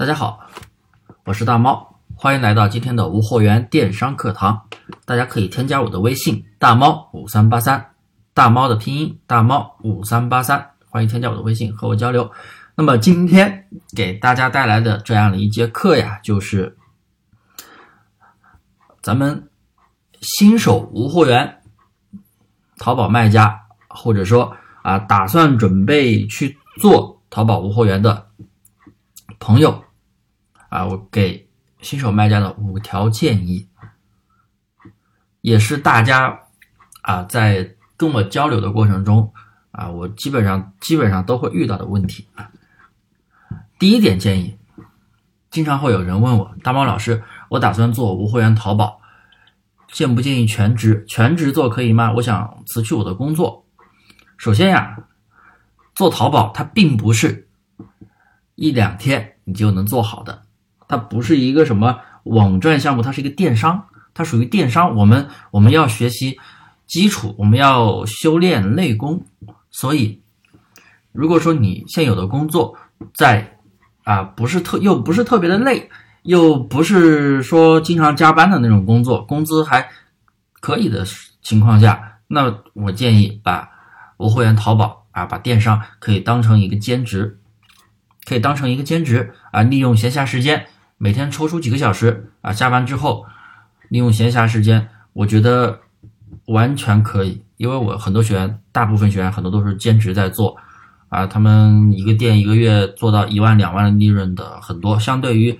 [0.00, 0.40] 大家好，
[1.26, 4.58] 我是大猫，欢迎来到今天的无货源电商课堂。
[5.04, 7.90] 大家可以添加我的微信大猫五三八三，
[8.32, 12.30] 大猫的拼音大猫五三八三，欢迎添加我的微信和我交流。
[12.76, 16.78] 那么今天给大家带来的这样的一节课呀，就是
[19.02, 19.50] 咱们
[20.22, 21.60] 新手无货源
[22.78, 28.28] 淘宝卖家，或者说啊打算准备去做淘宝无货源的
[29.38, 29.84] 朋友
[30.70, 31.46] 啊，我给
[31.82, 33.68] 新手卖家的五条建议，
[35.42, 36.40] 也是大家
[37.02, 39.32] 啊在跟我交流的过程中
[39.72, 42.50] 啊，我基本上基本上都会遇到的问题啊。
[43.78, 44.58] 第一点建议，
[45.50, 49.00] 经常会有人问我，大猫老师，我打算做无货源淘宝，
[49.90, 51.04] 建不建议全职？
[51.08, 52.12] 全职做可以吗？
[52.12, 53.66] 我想辞去我的工作。
[54.36, 54.96] 首先呀，
[55.94, 57.48] 做淘宝它并不是
[58.54, 60.42] 一两天你就能做好的，
[60.90, 64.96] 它不是一个什么网站项目，它是一个电商，它属于电商。
[64.96, 66.40] 我们我们要学习
[66.84, 69.24] 基础，我们要修炼内功。
[69.70, 70.20] 所以，
[71.12, 72.76] 如果说你现有的工作
[73.14, 73.56] 在
[74.02, 75.88] 啊，不是特又不是特别的累，
[76.24, 79.90] 又不是说经常加班的那种工作，工资还
[80.60, 81.06] 可以的
[81.40, 83.70] 情况下，那我建议把
[84.16, 87.38] 无货源淘宝啊，把电商可以当成一个兼职，
[88.24, 90.66] 可以当成一个兼职啊，利用闲暇时间，
[91.02, 93.24] 每天抽出几个小时啊，下班之后
[93.88, 95.80] 利用闲暇时间，我觉得
[96.44, 100.54] 完全可以，因为我很多学员，大部分学员很多都是兼职在做。
[101.08, 105.58] 啊，他们一个店一个月做到一万两万利润的很多，相对于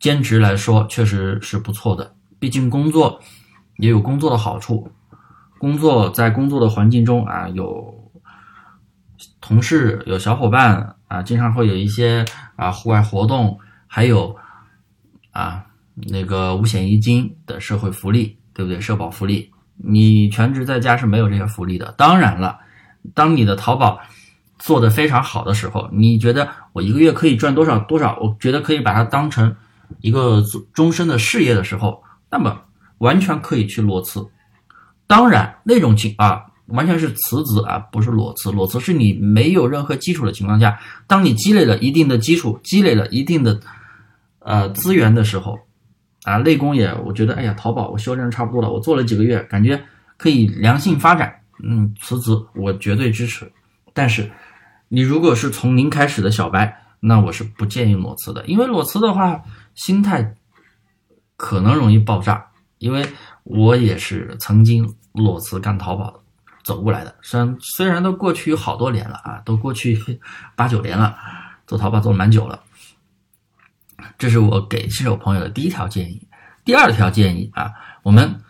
[0.00, 2.12] 兼职来说，确实是不错的。
[2.40, 3.20] 毕竟工作
[3.76, 4.90] 也有工作的好处，
[5.58, 8.10] 工作在工作的环境中啊，有
[9.40, 12.24] 同事、有小伙伴啊，经常会有一些
[12.56, 14.36] 啊户外活动，还有
[15.34, 18.80] 啊那个五险一金的社会福利，对不对？
[18.80, 21.94] 社保福利，你全职在家是没有这些福利的。
[21.98, 22.58] 当然了，
[23.12, 24.00] 当你的淘宝。
[24.56, 28.16] 做的非常好的时候，你觉得我一个月可以赚多少多少？
[28.22, 29.54] 我觉得可以把它当成
[30.00, 30.42] 一个
[30.72, 32.62] 终身的事业的时候，那么
[32.98, 34.26] 完全可以去裸辞。
[35.06, 38.50] 当然，那种情啊，完全是辞职啊，不是裸辞。
[38.52, 43.60] 裸辞是你没有任何基础的情况下，当你积累了一定的基础，积累了一定的
[44.44, 45.58] 呃资源的时候，
[46.22, 49.82] 啊，内功也，我觉得，哎呀，淘宝我修炼差不多了，我做了几个月，感觉
[50.16, 53.50] 可以良性发展，嗯，辞职我绝对支持。
[53.92, 54.30] 但是。
[54.88, 59.42] 你如果是从零开始的小白，那我是不建议裸辞的，因为裸辞的话，
[59.74, 60.36] 心态
[61.36, 62.46] 可能容易爆炸。
[62.78, 63.04] 因为
[63.42, 66.20] 我也是曾经裸辞干淘宝的
[66.62, 69.98] 走过来的，虽然虽然都过去好多年了啊，都过去
[70.54, 71.16] 八九年了，
[71.66, 72.60] 做淘宝做了蛮久了。
[74.18, 76.26] 这是我给新手朋友的第一条建议。
[76.64, 77.72] 第二条建议啊，
[78.02, 78.40] 我们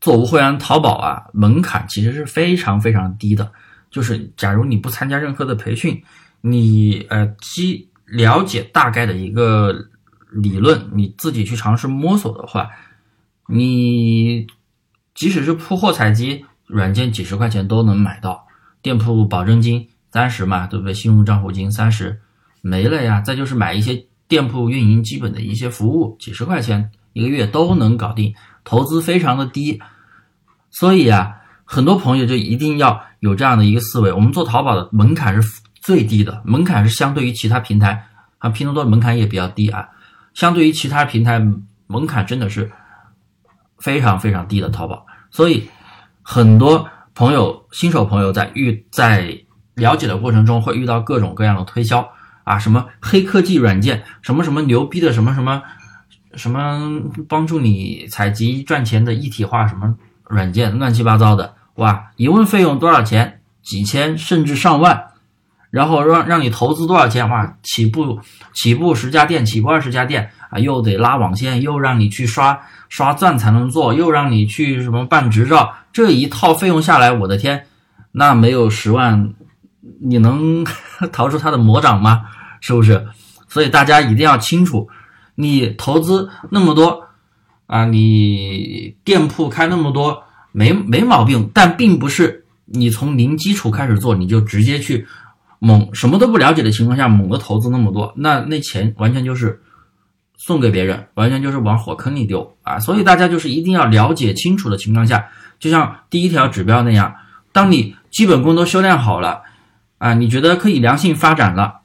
[0.00, 3.50] 做无货源淘宝啊，门槛其实是非常非常低的。
[3.90, 6.02] 就是，假如你不参加任何的培训，
[6.40, 9.74] 你呃，基了解大概的一个
[10.30, 12.68] 理论，你自己去尝试摸索的话，
[13.48, 14.46] 你
[15.14, 18.46] 即使是铺货采集软件，几十块钱都能买到，
[18.82, 20.92] 店铺保证金三十嘛，对不对？
[20.92, 22.20] 信用账户金三十
[22.60, 23.20] 没了呀。
[23.22, 29.80] 再就是买一些店铺运营基本的一些服务，几十块钱一个月都能搞定，投资非常的低，
[30.70, 31.34] 所以啊。
[31.70, 38.06] 很多朋友就一定要有这样的一个思维，我们做淘宝的门槛是最低的，门槛是相对于其他平台
[38.38, 39.86] 啊，拼多多的门槛也比较低啊，
[40.32, 41.38] 相对于其他平台
[41.86, 42.72] 门槛真的是
[43.76, 45.68] 非常非常低的淘宝，所以
[46.22, 49.38] 很多朋友新手朋友在遇在
[49.74, 52.08] 了解的过程中会遇到各种各样的推销
[52.48, 55.62] 啊，什么黑科技软件，什么什么牛逼的什么什么
[56.34, 59.94] 什么帮助你采集赚钱的一体化什么
[60.28, 61.54] 软件，乱七八糟的。
[61.74, 63.40] 哇，一问费用多少钱？
[63.62, 65.08] 几千甚至上万，
[65.70, 67.28] 然后让让你投资多少钱？
[67.28, 68.18] 哇，起步
[68.54, 72.58] 起步十家店，起步二十家店啊，又得拉网线，又让你去刷
[72.88, 77.66] 刷钻才能做，又让你去什么办执照，这一套费用下来，我的天，
[78.12, 79.34] 那没有十万，
[80.00, 80.64] 你能
[81.12, 82.24] 逃出他的魔掌吗？
[82.60, 83.06] 是不是？
[83.48, 84.88] 所以大家一定要清楚，
[85.34, 87.04] 你投资那么多
[87.66, 90.24] 啊，你店铺开那么多。
[90.50, 95.06] 没没毛病，但并不是你从零基础开始做，你就直接去
[95.60, 99.60] 猛什么都不了解的情况下猛的投资那么多，那那钱完全就是
[100.36, 102.78] 送给别人，完全就是往火坑里丢啊！
[102.80, 105.28] 所以大家就是一定要了解清楚的情况下，
[105.60, 107.14] 就像第一条指标那样，
[107.52, 109.42] 当你基本功都修炼好了
[109.98, 111.77] 啊，你觉得可以良性发展了，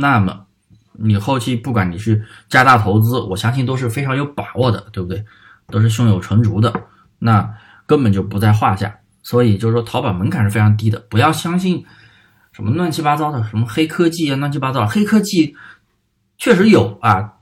[0.00, 0.46] 那么
[0.92, 5.24] 你后期不管你是加大投资，我相信都是非常有把握的，对不对？
[5.66, 6.72] 都是胸有成竹的，
[7.18, 7.52] 那
[7.84, 9.00] 根本就不在话下。
[9.24, 11.84] 所以就是说，淘宝门槛是非常低的，不要相信
[12.52, 15.56] 什么乱七八糟的什么黑科技啊，乱七八糟黑科技
[16.38, 17.32] 确实有啊，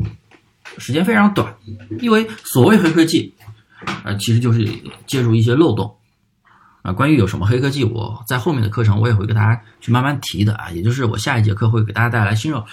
[0.79, 1.55] 时间非常短，
[2.00, 3.35] 因为所谓黑科技，
[4.03, 4.67] 呃，其实就是
[5.06, 5.94] 借助一些漏洞
[6.86, 6.92] 啊。
[6.92, 12.64] 关于有什么黑科技，我在后面的课程我也会给大家去慢慢提的啊，也就是我下一节课会给大家带来新手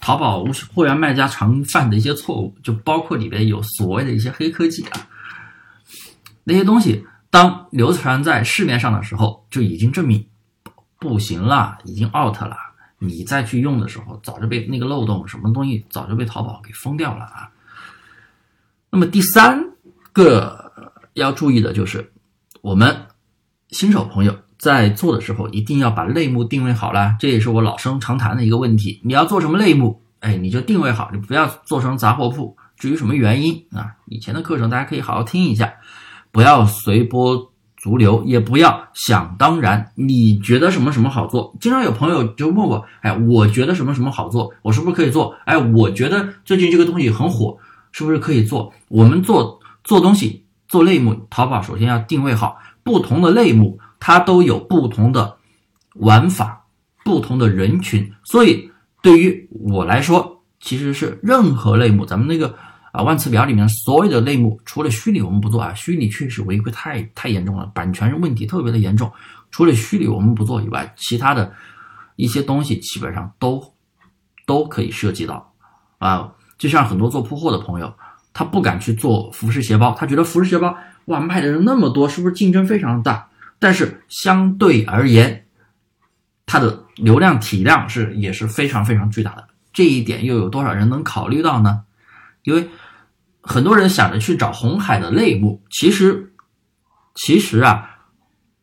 [0.00, 5.08] 淘宝无货源卖家常犯的一些错误，就包括里边有所谓的一些黑科技啊，
[6.44, 7.04] 那些东西。
[7.32, 10.26] 当流传在市面上的时候，就已经证明
[10.98, 12.56] 不行了，已经 out 了。
[12.98, 17.48] 你再去用的时候，早就被那个漏洞什么东西早就被淘宝给封掉了啊。
[18.90, 19.64] 那么第三
[20.12, 20.72] 个
[21.14, 22.12] 要注意的就是，
[22.62, 23.06] 我们
[23.70, 27.16] 新手朋友在做的时候，一定要把类目定位好了。
[27.18, 29.00] 这也是我老生常谈的一个问题。
[29.04, 32.56] 你要做什么类目，哎，你就定位好，你不要做成杂货铺。
[32.76, 35.72] 至于什么原因啊，以前的课程大家可以好好听一下。
[36.32, 39.92] 不要随波逐流，也不要想当然。
[39.94, 41.54] 你觉得什么什么好做？
[41.60, 45.34] 经常有朋友就问我，哎，我觉得什么什么好做，我是不是可以做？
[45.44, 47.58] 哎，我觉得最近这个东西很火，
[47.92, 48.72] 是不是可以做？
[48.88, 55.36] 我们做做东西做类目，淘宝首先要定位好，不同的类目它都有不同的
[55.96, 56.66] 玩法，
[57.04, 58.12] 不同的人群。
[58.24, 58.70] 所以
[59.02, 62.54] 对于我来说，其实是任何类目，咱们那个。
[62.92, 69.08] 啊，万词表里面所有的类目，除了虚拟我们不做啊，虚拟确实违规太太严重了，版权问题特别的严重。
[69.52, 71.52] 除了虚拟我们不做以外，其他的
[72.16, 73.62] 一些东西基本上都
[74.44, 75.54] 都可以涉及到。
[75.98, 77.94] 啊，就像很多做铺货的朋友，
[78.32, 83.28] 他不敢去做服饰鞋包，他觉得服饰鞋包哇卖的人那么多，是不是竞争非常大？
[83.58, 85.46] 但是相对而言，
[86.46, 89.48] 它的流量体量是也是非常非常巨大的。
[89.72, 91.82] 这一点又有多少人能考虑到呢？
[92.42, 92.68] 因为
[93.42, 96.32] 很多人想着去找红海的类目，其实
[97.14, 97.98] 其实啊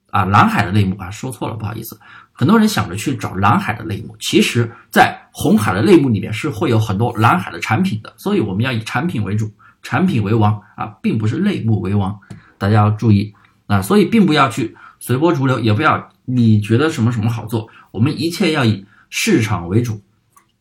[0.09, 1.99] 啊蓝海的类目啊说错了，不好意思。
[2.37, 9.51] 很多人想着去找蓝海的类目，其实，在红海的类目里面是会有很多蓝海的产品的，所以我们要以产品为主，
[9.81, 12.15] 产品为王啊，并不是类目为王，
[12.59, 13.33] 大家要注意
[13.65, 13.81] 啊。
[13.81, 19.99] 所以并不要去随波逐流，也不要你觉得什么什么好做，我们一切要以市场为主，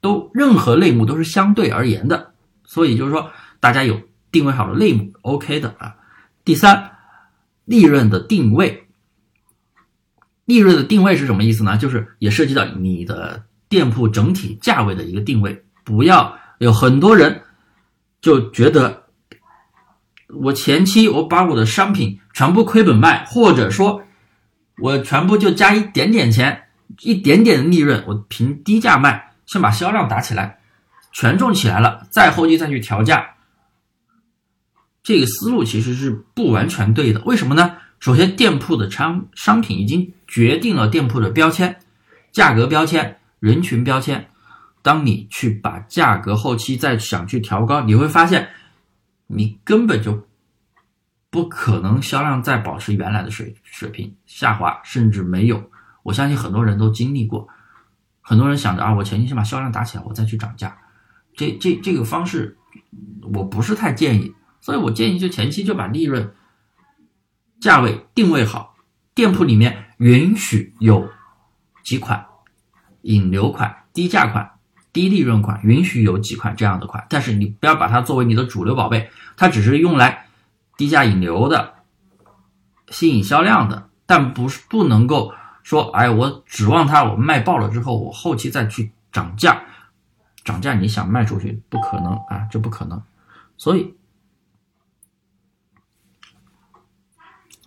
[0.01, 2.33] 都任何类目都是相对而言的。
[2.65, 3.31] 所以就是说，
[3.61, 4.01] 大家有
[4.33, 5.95] 定位好的类目，OK 的啊。
[6.43, 6.93] 第三，
[7.67, 8.86] 利润的定位，
[10.47, 11.77] 利润的定位是什么意思呢？
[11.77, 15.65] 就是也涉及到你的店铺整体价位的一个定位。
[15.85, 17.43] 不要有很多人
[18.21, 19.05] 就觉得，
[20.29, 24.03] 我前期我把我的商品全部亏本卖，或者说
[24.79, 26.65] 我全部就加一点点钱，
[27.03, 30.61] 一点点的利润，我凭低价卖，先把销量打起来。
[31.13, 33.37] 权重起来了，再后期再去调价，
[35.03, 37.21] 这个思路其实是不完全对的。
[37.23, 37.77] 为什么呢？
[38.01, 41.79] 首先，店铺的商商品已经决定了店铺的标签、
[42.33, 44.29] 价格标签、人群标签。
[44.83, 48.51] 当你去把价格后期再想去调高，你会发现，
[49.27, 50.29] 你根本就
[51.29, 55.71] 不可能销量再保持原来的水水平，下滑甚至没有。
[56.05, 57.49] 我相信很多人都经历过，
[58.21, 60.79] 很多人想着啊，我前期先把销量打起来，我再去涨价。
[61.35, 62.57] 这这这个方式
[63.35, 66.33] 我不是太建议，所以我建议就前期就把利润
[67.61, 68.77] 价位定位好，
[69.17, 71.09] 店铺里面允许有
[71.83, 72.27] 几款
[73.03, 74.59] 引流款、低价款、
[74.93, 80.27] 低利润款，允许有几款这样的款，但是你不要把它作为你的主流宝贝，它只是用来
[80.77, 81.75] 低价引流的、
[82.89, 89.63] 吸引销量的，但不是不能够说，哎，我指望它我卖爆了之后，我后期再去涨价。
[90.45, 93.03] 涨价你想卖出去不可能啊，这不可能，
[93.57, 93.97] 所以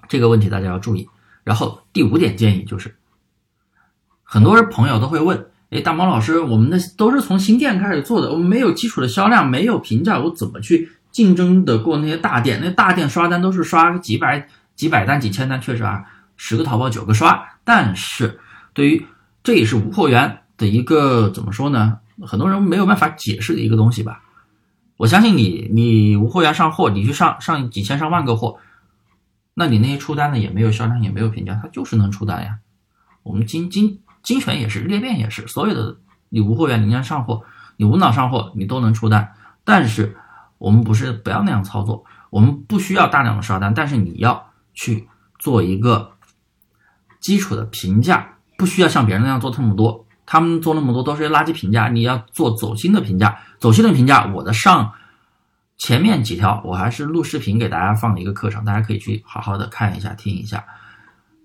[0.08, 1.10] 这个问题大家要注意。
[1.44, 2.96] 然后第五点建议就是，
[4.24, 12.60] 很多人朋友都会问，哎，大毛老师，我们的都是从新店开始做的，我们没有基础的销量，没有评价，我怎么去竞争的过那些大店？
[12.64, 16.04] 那大店刷单都是刷几百几百单、几千单，确实啊，
[16.38, 17.44] 十个淘宝九个刷。
[17.64, 18.40] 但是
[18.74, 19.06] 对于
[19.44, 21.98] 这也是无货源的一个怎么说呢？
[22.28, 24.22] 很多人没有办法解释的一个东西吧，
[24.98, 28.58] 我相信你，你无货源上货，你去上上几千上万个货，
[29.60, 32.60] 那你那些出单的也没有销量，也没有评价，它就是能出单呀。
[33.24, 35.98] 我们精精精选也是，裂变也是，所有的
[36.30, 37.44] 你无货源，你让上货，
[37.76, 39.34] 你无脑上货，你都能出单。
[39.66, 40.16] 但是
[40.60, 46.14] 我们不是不要那样操作，我们不需要大量的刷单，但是你要去做一个
[47.20, 50.06] 基础的评价，不需要像别人那样做这么多。
[50.26, 53.38] 他们做那么多都是垃圾评价，你要做走心的评价。
[53.60, 54.94] 走心的评价，我的上
[55.80, 60.64] 前面几条我还是录视频给大家放了一个课程，大家可以去好好的看一下、听一下。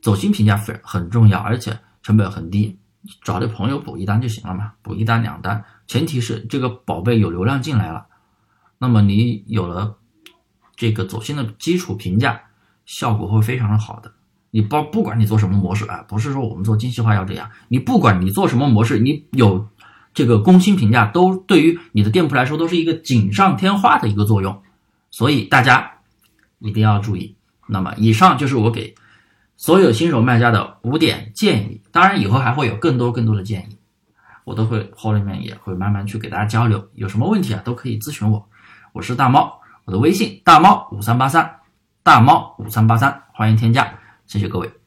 [0.03, 2.77] 走心评价非很重要，而且成本很低，
[3.23, 8.07] 找点朋友补一单就行了嘛，补一单两单，前提是这个宝贝有流量进来了，
[8.77, 9.97] 那么你有了
[10.77, 12.43] 这个走心的基础评价，
[12.85, 14.13] 效果会非常的好的。
[14.51, 19.67] 你包不管你做什么模式啊，不是说我们做精细化要这样，你不管你做什么模式，你有
[20.15, 24.63] 这个公薪评价，都对于你的店铺来说都是一个锦上添花的一个作用，
[25.11, 25.99] 所以大家
[26.61, 27.37] 一定要注意。
[27.67, 28.95] 那么以上就是我给
[29.57, 33.77] 所有新手卖家的五点建议，当然以后还会有更多更多的建议，
[34.45, 38.49] 我都会后面也会慢慢去给大家交流，有什么问题啊都可以咨询我，
[38.93, 41.59] 我是大猫，我的微信大猫五三八三，
[42.03, 43.99] 大猫五三八三，欢迎添加。
[44.27, 44.84] 谢谢各位。